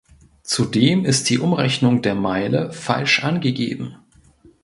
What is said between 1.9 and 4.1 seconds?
der Meile falsch angegeben.